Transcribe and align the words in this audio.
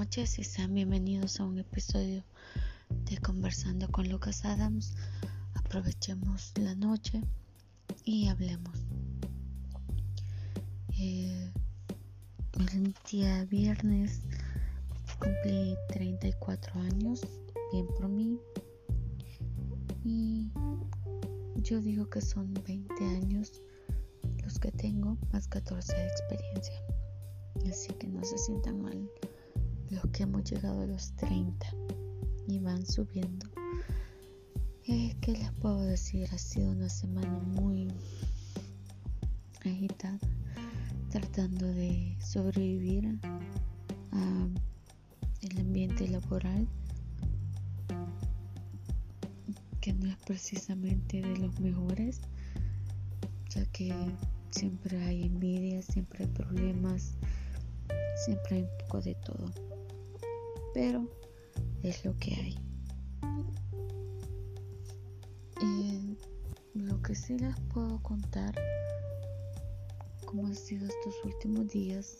noches 0.00 0.38
y 0.38 0.44
sean 0.44 0.72
bienvenidos 0.72 1.40
a 1.40 1.44
un 1.44 1.58
episodio 1.58 2.24
de 3.04 3.18
Conversando 3.18 3.86
con 3.90 4.08
Lucas 4.08 4.46
Adams. 4.46 4.94
Aprovechemos 5.52 6.52
la 6.56 6.74
noche 6.74 7.20
y 8.06 8.28
hablemos. 8.28 8.78
Eh, 10.98 11.52
el 12.72 12.94
día 13.10 13.44
viernes 13.44 14.22
cumplí 15.18 15.76
34 15.90 16.80
años, 16.80 17.20
bien 17.70 17.86
por 17.88 18.08
mí. 18.08 18.40
Y 20.02 20.50
yo 21.56 21.78
digo 21.82 22.08
que 22.08 22.22
son 22.22 22.54
20 22.66 23.04
años 23.04 23.60
los 24.42 24.58
que 24.58 24.72
tengo, 24.72 25.18
más 25.30 25.46
14 25.46 25.94
de 25.94 26.06
experiencia. 26.06 26.82
Así 27.68 27.92
que 27.92 28.06
no 28.06 28.24
se 28.24 28.38
sientan 28.38 28.80
mal 28.80 29.10
que 30.20 30.24
hemos 30.24 30.44
llegado 30.44 30.82
a 30.82 30.86
los 30.86 31.16
30 31.16 31.66
y 32.46 32.58
van 32.58 32.84
subiendo. 32.84 33.46
Eh, 34.86 35.16
¿Qué 35.22 35.32
les 35.32 35.50
puedo 35.52 35.80
decir? 35.80 36.28
Ha 36.30 36.36
sido 36.36 36.72
una 36.72 36.90
semana 36.90 37.38
muy 37.38 37.88
agitada, 39.64 40.18
tratando 41.08 41.68
de 41.68 42.18
sobrevivir 42.20 43.18
al 44.10 45.58
ambiente 45.58 46.06
laboral 46.06 46.68
que 49.80 49.94
no 49.94 50.06
es 50.06 50.16
precisamente 50.26 51.22
de 51.22 51.34
los 51.38 51.58
mejores, 51.60 52.20
ya 53.48 53.64
que 53.72 53.94
siempre 54.50 55.02
hay 55.02 55.22
envidia, 55.22 55.80
siempre 55.80 56.24
hay 56.24 56.30
problemas, 56.30 57.14
siempre 58.26 58.56
hay 58.56 58.62
un 58.64 58.78
poco 58.80 59.00
de 59.00 59.14
todo 59.14 59.79
pero 60.74 61.08
es 61.82 62.04
lo 62.04 62.16
que 62.16 62.34
hay. 62.34 62.58
Y 65.62 66.16
lo 66.74 67.00
que 67.02 67.14
sí 67.14 67.38
les 67.38 67.58
puedo 67.72 68.02
contar, 68.02 68.54
cómo 70.24 70.46
han 70.46 70.54
sido 70.54 70.86
estos 70.86 71.14
últimos 71.24 71.68
días 71.68 72.18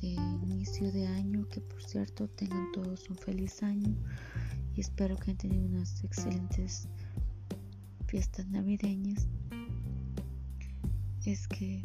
de 0.00 0.08
inicio 0.08 0.92
de 0.92 1.06
año, 1.06 1.48
que 1.48 1.60
por 1.60 1.82
cierto 1.82 2.28
tengan 2.28 2.70
todos 2.72 3.08
un 3.08 3.16
feliz 3.16 3.62
año 3.62 3.94
y 4.74 4.80
espero 4.80 5.16
que 5.16 5.30
hayan 5.30 5.38
tenido 5.38 5.66
unas 5.66 6.04
excelentes 6.04 6.88
fiestas 8.06 8.46
navideñas. 8.48 9.26
Es 11.24 11.48
que, 11.48 11.82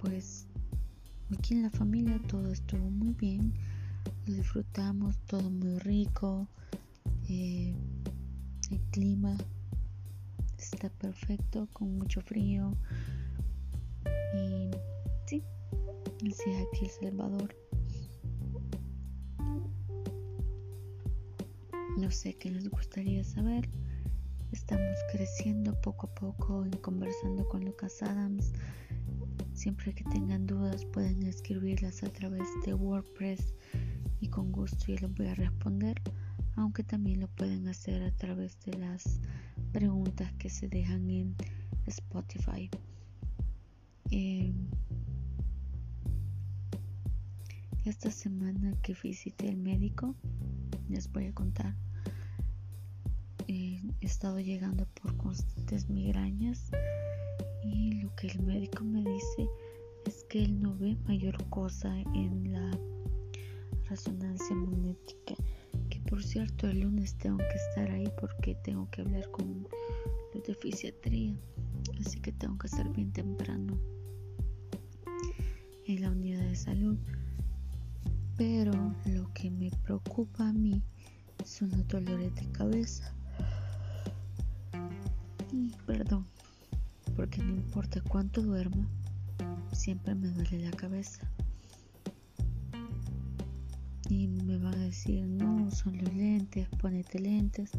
pues, 0.00 0.46
aquí 1.32 1.54
en 1.54 1.62
la 1.62 1.70
familia 1.70 2.20
todo 2.26 2.50
estuvo 2.50 2.90
muy 2.90 3.12
bien 3.12 3.52
disfrutamos, 4.34 5.18
todo 5.26 5.50
muy 5.50 5.78
rico, 5.78 6.48
eh, 7.28 7.74
el 8.70 8.80
clima 8.90 9.36
está 10.58 10.88
perfecto, 10.90 11.68
con 11.72 11.98
mucho 11.98 12.20
frío 12.20 12.76
y 14.34 14.70
sí, 15.26 15.42
así 16.18 16.50
es 16.50 16.66
aquí 16.66 16.84
El 16.84 16.90
Salvador. 16.90 17.56
No 21.98 22.10
sé 22.10 22.34
qué 22.34 22.50
les 22.50 22.68
gustaría 22.68 23.24
saber. 23.24 23.68
Estamos 24.52 24.96
creciendo 25.12 25.78
poco 25.80 26.06
a 26.06 26.14
poco 26.14 26.64
y 26.66 26.70
conversando 26.78 27.46
con 27.48 27.64
Lucas 27.64 28.02
Adams. 28.02 28.52
Siempre 29.54 29.94
que 29.94 30.04
tengan 30.04 30.46
dudas 30.46 30.84
pueden 30.86 31.22
escribirlas 31.24 32.02
a 32.02 32.08
través 32.10 32.48
de 32.64 32.74
WordPress 32.74 33.54
y 34.20 34.28
con 34.28 34.52
gusto 34.52 34.86
yo 34.86 34.96
les 34.96 35.14
voy 35.14 35.26
a 35.28 35.34
responder, 35.34 36.00
aunque 36.56 36.84
también 36.84 37.20
lo 37.20 37.28
pueden 37.28 37.66
hacer 37.68 38.02
a 38.02 38.10
través 38.12 38.60
de 38.64 38.74
las 38.74 39.20
preguntas 39.72 40.32
que 40.34 40.50
se 40.50 40.68
dejan 40.68 41.10
en 41.10 41.34
Spotify. 41.86 42.70
Em, 44.10 44.54
esta 47.84 48.10
semana 48.10 48.74
que 48.82 48.94
visité 49.02 49.48
el 49.48 49.56
médico, 49.56 50.14
les 50.88 51.10
voy 51.10 51.26
a 51.26 51.32
contar. 51.32 51.74
he 53.48 53.80
estado 54.00 54.38
llegando 54.38 54.86
por 55.00 55.16
constantes 55.16 55.88
migrañas 55.88 56.70
y 57.64 58.00
lo 58.00 58.14
que 58.14 58.28
el 58.28 58.42
médico 58.42 58.84
me 58.84 59.00
dice 59.00 59.48
es 60.06 60.24
que 60.28 60.44
él 60.44 60.62
no 60.62 60.76
ve 60.76 60.96
mayor 61.06 61.36
cosa 61.48 61.98
en 62.14 62.52
la 62.52 62.70
resonancia 63.90 64.54
magnética. 64.54 65.34
Que 65.90 66.00
por 66.08 66.22
cierto, 66.22 66.68
el 66.68 66.80
lunes 66.80 67.14
tengo 67.18 67.38
que 67.38 67.56
estar 67.68 67.90
ahí 67.90 68.08
porque 68.20 68.54
tengo 68.54 68.88
que 68.90 69.00
hablar 69.00 69.28
con 69.32 69.66
los 70.32 70.44
de 70.44 70.54
fisiatría. 70.54 71.34
Así 72.00 72.20
que 72.20 72.32
tengo 72.32 72.56
que 72.56 72.68
estar 72.68 72.88
bien 72.92 73.12
temprano 73.12 73.78
en 75.86 76.00
la 76.00 76.10
unidad 76.10 76.40
de 76.40 76.54
salud. 76.54 76.96
Pero 78.36 78.72
lo 79.06 79.30
que 79.34 79.50
me 79.50 79.70
preocupa 79.82 80.48
a 80.48 80.52
mí 80.52 80.82
son 81.44 81.70
los 81.70 81.86
dolores 81.88 82.32
de 82.36 82.46
cabeza. 82.52 83.12
Perdón, 85.84 86.24
porque 87.16 87.42
no 87.42 87.50
importa 87.50 88.00
cuánto 88.08 88.40
duerma, 88.40 88.88
siempre 89.72 90.14
me 90.14 90.28
duele 90.28 90.60
la 90.60 90.70
cabeza 90.70 91.28
y 94.10 94.26
me 94.26 94.58
van 94.58 94.74
a 94.74 94.84
decir, 94.86 95.24
no, 95.24 95.70
son 95.70 95.96
los 95.98 96.12
lentes, 96.14 96.68
ponete 96.80 97.20
lentes. 97.20 97.70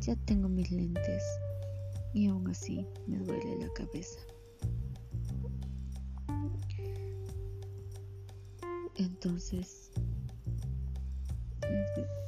Ya 0.00 0.14
tengo 0.14 0.48
mis 0.48 0.70
lentes 0.70 1.24
y 2.14 2.28
aún 2.28 2.48
así 2.48 2.86
me 3.08 3.18
duele 3.18 3.58
la 3.58 3.68
cabeza. 3.72 4.20
Entonces, 8.96 9.90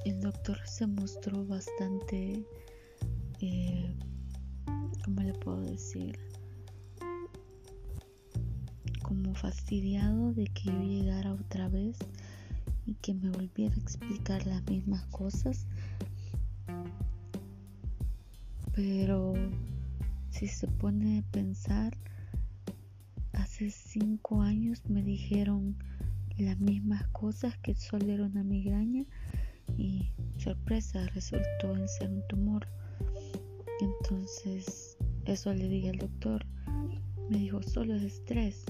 el 0.05 0.21
doctor 0.21 0.59
se 0.67 0.87
mostró 0.87 1.47
bastante, 1.47 2.45
eh, 3.41 3.95
¿cómo 5.05 5.23
le 5.23 5.33
puedo 5.35 5.61
decir? 5.63 6.19
Como 9.03 9.35
fastidiado 9.35 10.33
de 10.33 10.45
que 10.49 10.65
yo 10.65 10.83
llegara 10.83 11.33
otra 11.33 11.69
vez 11.69 11.97
que 13.09 13.15
me 13.15 13.31
volviera 13.31 13.75
a 13.75 13.79
explicar 13.79 14.47
las 14.47 14.63
mismas 14.69 15.03
cosas. 15.07 15.67
Pero 18.75 19.33
si 20.29 20.47
se 20.47 20.69
pone 20.69 21.21
a 21.21 21.33
pensar, 21.33 21.97
hace 23.33 23.71
cinco 23.71 24.43
años 24.43 24.83
me 24.91 25.03
dijeron 25.03 25.75
las 26.37 26.61
mismas 26.61 27.09
cosas 27.09 27.57
que 27.63 27.75
solo 27.75 28.13
era 28.13 28.27
una 28.27 28.45
migraña 28.45 29.07
y 29.79 30.11
sorpresa 30.37 31.07
resultó 31.15 31.75
en 31.75 31.89
ser 31.89 32.11
un 32.11 32.29
tumor. 32.29 32.69
Entonces 33.81 34.99
eso 35.25 35.55
le 35.55 35.67
dije 35.67 35.89
al 35.89 35.97
doctor. 35.97 36.45
Me 37.31 37.39
dijo 37.39 37.63
solo 37.63 37.95
es 37.95 38.03
estrés 38.03 38.67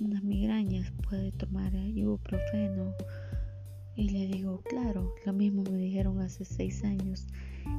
unas 0.00 0.22
migrañas, 0.22 0.92
puede 1.08 1.32
tomar 1.32 1.74
ibuprofeno. 1.74 2.94
Y 3.96 4.10
le 4.10 4.26
digo, 4.26 4.62
claro, 4.62 5.14
lo 5.26 5.32
mismo 5.32 5.62
me 5.64 5.76
dijeron 5.76 6.20
hace 6.20 6.44
seis 6.44 6.84
años 6.84 7.26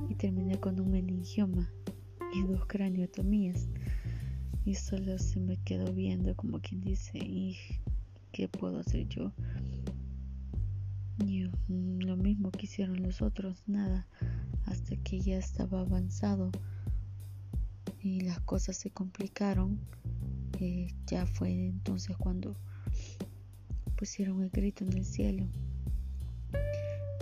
y 0.10 0.16
terminé 0.16 0.60
con 0.60 0.80
un 0.80 0.92
meningioma 0.92 1.72
y 2.34 2.44
dos 2.44 2.66
craniotomías. 2.66 3.68
Y 4.66 4.76
solo 4.76 5.18
se 5.18 5.40
me 5.40 5.58
quedó 5.58 5.92
viendo 5.94 6.36
como 6.36 6.60
quien 6.60 6.82
dice, 6.82 7.18
¿y 7.18 7.58
qué 8.32 8.48
puedo 8.48 8.80
hacer 8.80 9.08
yo? 9.08 9.32
Mm, 11.68 12.00
lo 12.00 12.18
mismo 12.18 12.52
que 12.52 12.66
hicieron 12.66 13.02
los 13.02 13.22
otros, 13.22 13.64
nada, 13.68 14.08
hasta 14.66 14.96
que 14.98 15.20
ya 15.20 15.38
estaba 15.38 15.82
avanzado 15.82 16.52
y 18.02 18.22
las 18.22 18.40
cosas 18.42 18.78
se 18.78 18.90
complicaron 18.90 19.80
ya 21.08 21.26
fue 21.26 21.52
entonces 21.68 22.16
cuando 22.18 22.56
pusieron 23.98 24.44
el 24.44 24.50
grito 24.50 24.84
en 24.84 24.94
el 24.94 25.06
cielo. 25.06 25.48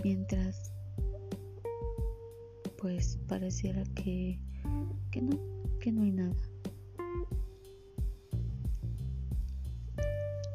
Mientras 0.04 0.72
pues 2.78 3.18
pareciera 3.28 3.84
que, 3.96 4.40
que 5.12 5.22
no, 5.22 5.38
que 5.80 5.92
no 5.92 6.04
hay 6.04 6.12
nada. 6.12 6.36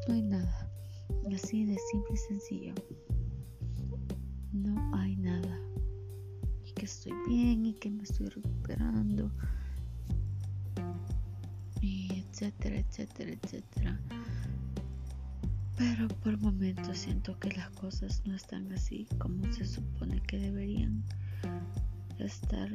No 0.09 0.15
hay 0.15 0.23
nada. 0.23 0.71
Así 1.35 1.65
de 1.65 1.76
simple 1.91 2.15
y 2.15 2.17
sencillo. 2.17 2.75
No 4.53 4.97
hay 4.97 5.17
nada. 5.17 5.61
Y 6.65 6.73
que 6.73 6.87
estoy 6.87 7.12
bien 7.27 7.67
y 7.67 7.75
que 7.75 7.91
me 7.91 8.05
estoy 8.05 8.29
recuperando 8.29 9.31
etcétera, 12.35 12.77
etcétera, 12.79 13.31
etcétera. 13.31 14.13
Pero 15.76 16.06
por 16.23 16.38
momentos 16.38 16.99
siento 16.99 17.38
que 17.41 17.50
las 17.50 17.69
cosas 17.71 18.23
no 18.25 18.35
están 18.37 18.71
así 18.73 19.09
como 19.19 19.53
se 19.53 19.65
supone 19.65 20.21
que 20.23 20.38
deberían 20.38 21.03
estar. 22.19 22.71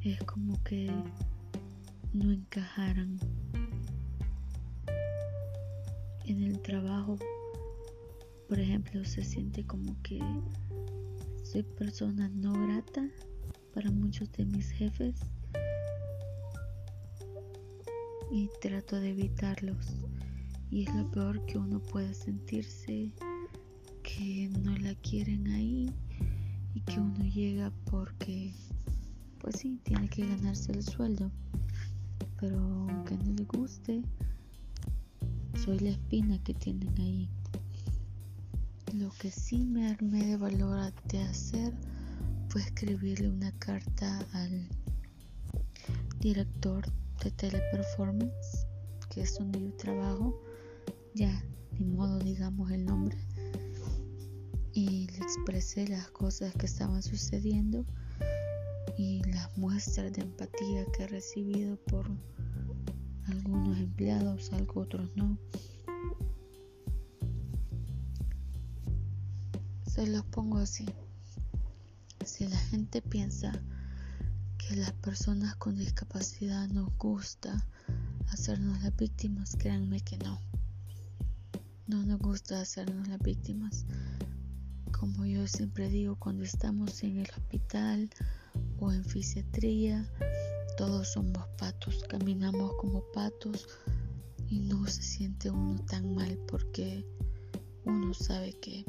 Es 0.00 0.22
como 0.22 0.62
que 0.62 0.90
no 2.12 2.30
encajaran 2.30 3.18
en 6.24 6.42
el 6.42 6.60
trabajo. 6.60 7.18
Por 8.48 8.60
ejemplo, 8.60 9.04
se 9.04 9.24
siente 9.24 9.64
como 9.66 10.00
que 10.02 10.20
soy 11.42 11.64
persona 11.64 12.28
no 12.28 12.52
grata 12.52 13.08
para 13.74 13.90
muchos 13.90 14.30
de 14.32 14.46
mis 14.46 14.70
jefes 14.70 15.16
y 18.30 18.50
trato 18.60 18.96
de 18.96 19.10
evitarlos. 19.10 19.94
Y 20.70 20.84
es 20.84 20.94
lo 20.94 21.10
peor 21.10 21.44
que 21.46 21.58
uno 21.58 21.80
puede 21.80 22.12
sentirse 22.14 23.12
que 24.02 24.50
no 24.62 24.76
la 24.78 24.94
quieren 24.96 25.46
ahí 25.48 25.90
y 26.74 26.80
que 26.80 27.00
uno 27.00 27.24
llega 27.24 27.72
porque, 27.90 28.52
pues 29.40 29.56
sí, 29.60 29.80
tiene 29.82 30.08
que 30.08 30.26
ganarse 30.26 30.72
el 30.72 30.82
sueldo. 30.82 31.30
Pero 32.40 32.58
aunque 32.58 33.16
no 33.16 33.32
le 33.32 33.44
guste, 33.44 34.02
soy 35.64 35.78
la 35.80 35.90
espina 35.90 36.42
que 36.44 36.54
tienen 36.54 36.94
ahí. 37.00 37.28
Lo 38.94 39.10
que 39.20 39.30
sí 39.30 39.64
me 39.64 39.88
armé 39.88 40.24
de 40.24 40.36
valor 40.36 40.92
de 41.08 41.22
hacer 41.22 41.74
fue 42.48 42.62
escribirle 42.62 43.28
una 43.28 43.52
carta 43.52 44.26
al 44.32 44.68
director 46.20 46.84
de 47.22 47.30
Teleperformance, 47.32 48.66
que 49.10 49.22
es 49.22 49.38
donde 49.38 49.60
yo 49.60 49.72
trabajo, 49.74 50.40
ya 51.14 51.42
ni 51.78 51.86
modo 51.86 52.18
digamos 52.18 52.70
el 52.70 52.84
nombre, 52.84 53.16
y 54.72 55.08
le 55.08 55.18
expresé 55.18 55.88
las 55.88 56.10
cosas 56.10 56.54
que 56.54 56.66
estaban 56.66 57.02
sucediendo 57.02 57.84
y 58.96 59.22
las 59.24 59.56
muestras 59.56 60.12
de 60.12 60.22
empatía 60.22 60.84
que 60.92 61.04
he 61.04 61.08
recibido 61.08 61.76
por 61.76 62.06
algunos 63.26 63.78
empleados, 63.78 64.52
algo 64.52 64.82
otros 64.82 65.10
no. 65.16 65.38
Se 69.86 70.06
los 70.06 70.24
pongo 70.26 70.58
así. 70.58 70.86
Si 72.24 72.46
la 72.46 72.58
gente 72.58 73.02
piensa 73.02 73.52
que 74.68 74.76
las 74.76 74.92
personas 74.92 75.56
con 75.56 75.76
discapacidad 75.76 76.68
nos 76.68 76.94
gusta 76.98 77.64
hacernos 78.28 78.82
las 78.82 78.94
víctimas, 78.96 79.56
créanme 79.56 80.00
que 80.00 80.18
no. 80.18 80.38
No 81.86 82.02
nos 82.02 82.18
gusta 82.18 82.60
hacernos 82.60 83.08
las 83.08 83.18
víctimas. 83.20 83.86
Como 84.92 85.24
yo 85.24 85.46
siempre 85.46 85.88
digo, 85.88 86.16
cuando 86.16 86.44
estamos 86.44 87.02
en 87.02 87.16
el 87.16 87.30
hospital 87.30 88.10
o 88.78 88.92
en 88.92 89.06
fisiatría, 89.06 90.06
todos 90.76 91.12
somos 91.12 91.46
patos, 91.56 92.04
caminamos 92.06 92.74
como 92.78 93.02
patos 93.14 93.66
y 94.50 94.60
no 94.60 94.86
se 94.86 95.02
siente 95.02 95.50
uno 95.50 95.80
tan 95.86 96.14
mal 96.14 96.38
porque 96.46 97.06
uno 97.86 98.12
sabe 98.12 98.52
que, 98.60 98.84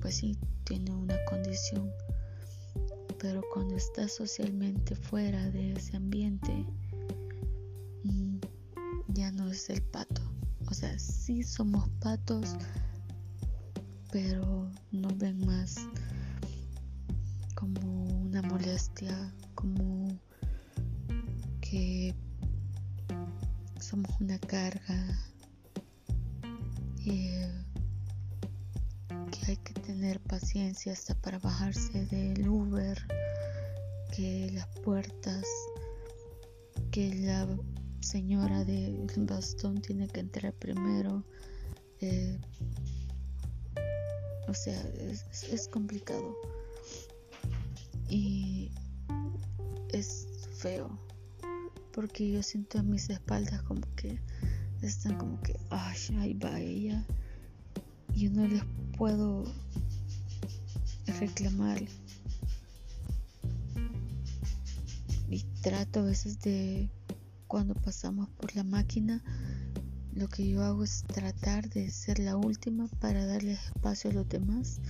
pues 0.00 0.16
sí, 0.16 0.36
tiene 0.64 0.90
una 0.90 1.16
condición 1.26 1.92
pero 3.20 3.42
cuando 3.52 3.76
estás 3.76 4.12
socialmente 4.12 4.96
fuera 4.96 5.50
de 5.50 5.72
ese 5.72 5.96
ambiente, 5.96 6.64
mm, 8.04 8.38
ya 9.08 9.30
no 9.32 9.48
es 9.50 9.68
el 9.68 9.82
pato. 9.82 10.22
O 10.66 10.74
sea, 10.74 10.98
sí 10.98 11.42
somos 11.42 11.86
patos, 12.00 12.56
pero 14.10 14.70
no 14.90 15.08
ven 15.16 15.44
más 15.44 15.86
como 17.54 18.04
una 18.22 18.40
molestia, 18.42 19.34
como 19.54 20.18
que 21.60 22.14
somos 23.78 24.18
una 24.18 24.38
carga, 24.38 25.09
paciencia 30.80 30.92
hasta 30.92 31.14
para 31.20 31.38
bajarse 31.38 32.06
del 32.06 32.48
Uber, 32.48 32.96
que 34.16 34.50
las 34.54 34.66
puertas, 34.82 35.44
que 36.90 37.14
la 37.16 37.46
señora 38.00 38.64
del 38.64 39.06
bastón 39.18 39.82
tiene 39.82 40.08
que 40.08 40.20
entrar 40.20 40.54
primero. 40.54 41.22
Eh, 42.00 42.38
o 44.48 44.54
sea, 44.54 44.80
es, 45.50 45.68
complicado. 45.68 46.34
Y 48.08 48.70
es 49.92 50.28
feo. 50.54 50.98
Porque 51.92 52.30
yo 52.30 52.42
siento 52.42 52.78
en 52.78 52.88
mis 52.88 53.10
espaldas 53.10 53.60
como 53.64 53.82
que 53.96 54.18
están 54.80 55.18
como 55.18 55.42
que, 55.42 55.58
ay, 55.68 55.98
ahí 56.20 56.34
va 56.34 56.58
ella. 56.58 57.04
Y 58.14 58.24
yo 58.24 58.30
no 58.30 58.46
les 58.48 58.62
puedo 58.96 59.44
reclamar. 61.18 61.82
Y 65.28 65.44
trato 65.62 66.00
a 66.00 66.04
veces 66.04 66.40
de, 66.40 66.90
cuando 67.46 67.74
pasamos 67.74 68.28
por 68.30 68.54
la 68.56 68.64
máquina, 68.64 69.22
lo 70.12 70.28
que 70.28 70.48
yo 70.48 70.62
hago 70.62 70.84
es 70.84 71.04
tratar 71.04 71.68
de 71.70 71.90
ser 71.90 72.18
la 72.18 72.36
última 72.36 72.88
para 73.00 73.26
darle 73.26 73.52
espacio 73.52 74.10
a 74.10 74.14
los 74.14 74.28
demás 74.28 74.80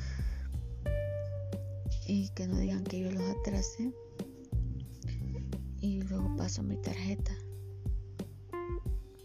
y 2.06 2.30
que 2.30 2.48
no 2.48 2.58
digan 2.58 2.84
que 2.84 3.00
yo 3.00 3.10
los 3.12 3.22
atrasé. 3.38 3.92
Y 5.80 6.02
luego 6.02 6.36
paso 6.36 6.62
mi 6.62 6.76
tarjeta 6.76 7.32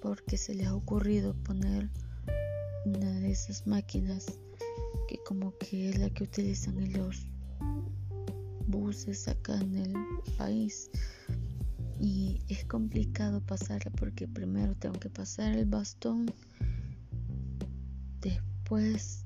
porque 0.05 0.37
se 0.37 0.53
les 0.53 0.67
ha 0.67 0.75
ocurrido 0.75 1.33
poner 1.33 1.89
una 2.85 3.11
de 3.19 3.31
esas 3.31 3.65
máquinas 3.65 4.27
que 5.07 5.17
como 5.23 5.57
que 5.57 5.89
es 5.89 5.99
la 5.99 6.09
que 6.09 6.23
utilizan 6.23 6.79
en 6.79 6.93
los 6.93 7.27
buses 8.67 9.27
acá 9.27 9.59
en 9.59 9.75
el 9.75 9.93
país. 10.37 10.89
Y 11.99 12.41
es 12.49 12.65
complicado 12.65 13.41
pasarla 13.41 13.91
porque 13.91 14.27
primero 14.27 14.75
tengo 14.75 14.99
que 14.99 15.09
pasar 15.09 15.53
el 15.53 15.65
bastón 15.65 16.25
después 18.21 19.23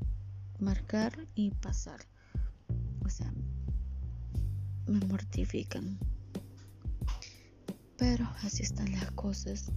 marcar 0.60 1.28
y 1.36 1.52
pasar. 1.52 2.00
O 3.06 3.10
sea 3.10 3.34
me 4.88 5.00
mortifican. 5.06 6.00
Pero 7.98 8.28
así 8.44 8.64
están 8.64 8.92
las 8.92 9.12
cosas. 9.12 9.72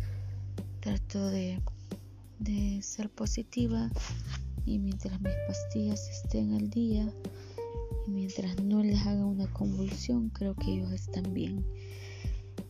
Trato 0.80 1.28
de 1.28 1.61
de 2.42 2.82
ser 2.82 3.08
positiva 3.08 3.88
y 4.64 4.78
mientras 4.78 5.21
mis 5.21 5.35
pastillas 5.47 6.09
estén 6.09 6.54
al 6.54 6.71
día 6.71 7.12
y 8.07 8.11
mientras 8.11 8.62
no 8.62 8.83
les 8.83 9.00
haga 9.07 9.25
una 9.25 9.50
convulsión 9.52 10.31
creo 10.31 10.54
que 10.54 10.73
ellos 10.73 10.92
están 10.92 11.33
bien. 11.35 11.64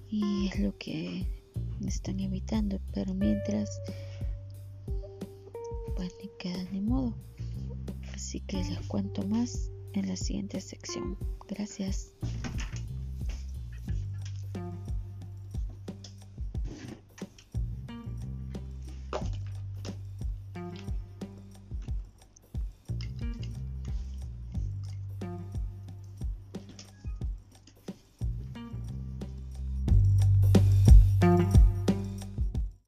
Y 0.08 0.48
es 0.48 0.60
lo 0.60 0.76
que 0.76 1.26
están 1.86 2.20
evitando 2.20 2.80
pero 2.92 3.14
mientras 3.14 3.80
pues 5.96 6.12
ni 6.22 6.30
queda 6.38 6.64
ni 6.70 6.80
modo. 6.80 7.14
Así 8.14 8.40
que 8.40 8.58
les 8.58 8.86
cuento 8.86 9.26
más 9.26 9.70
en 9.94 10.08
la 10.08 10.16
siguiente 10.16 10.60
sección. 10.60 11.16
Gracias 11.48 12.12